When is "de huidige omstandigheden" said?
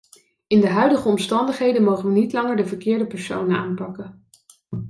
0.61-1.83